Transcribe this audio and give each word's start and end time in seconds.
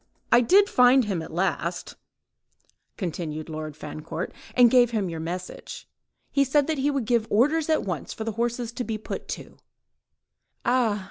"I 0.31 0.41
did 0.41 0.67
find 0.67 1.05
him 1.05 1.21
at 1.21 1.31
last," 1.31 1.95
continued 2.97 3.49
Lord 3.49 3.77
Fancourt, 3.77 4.33
"and 4.55 4.71
gave 4.71 4.89
him 4.89 5.09
your 5.11 5.19
message. 5.19 5.87
He 6.31 6.43
said 6.43 6.65
that 6.65 6.79
he 6.79 6.89
would 6.89 7.05
give 7.05 7.27
orders 7.29 7.69
at 7.69 7.83
once 7.83 8.11
for 8.11 8.23
the 8.23 8.31
horses 8.31 8.71
to 8.71 8.83
be 8.83 8.97
put 8.97 9.27
to." 9.27 9.57
"Ah!" 10.65 10.99